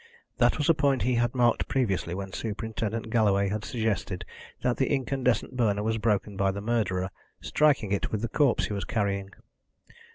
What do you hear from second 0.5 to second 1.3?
was a point he